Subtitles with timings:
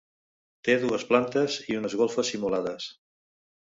[0.67, 2.93] Té dues plantes i unes golfes simulades.